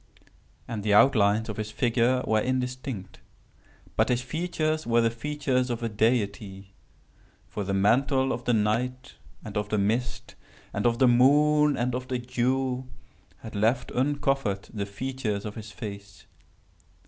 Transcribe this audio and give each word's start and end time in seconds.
And 0.67 0.81
the 0.83 0.95
outlines 0.95 1.47
of 1.47 1.57
his 1.57 1.69
figure 1.69 2.23
were 2.25 2.39
indistinct—but 2.41 4.09
his 4.09 4.23
features 4.23 4.87
were 4.87 4.99
the 5.01 5.11
features 5.11 5.69
of 5.69 5.83
a 5.83 5.89
deity; 5.89 6.73
for 7.47 7.63
the 7.63 7.75
mantle 7.75 8.31
of 8.33 8.45
the 8.45 8.53
night, 8.55 9.13
and 9.45 9.55
of 9.55 9.69
the 9.69 9.77
mist, 9.77 10.33
and 10.73 10.87
of 10.87 10.97
the 10.97 11.07
moon, 11.07 11.77
and 11.77 11.93
of 11.93 12.07
the 12.07 12.17
dew, 12.17 12.89
had 13.41 13.53
left 13.53 13.91
uncovered 13.91 14.69
the 14.73 14.87
features 14.87 15.45
of 15.45 15.53
his 15.53 15.69
face. 15.71 16.25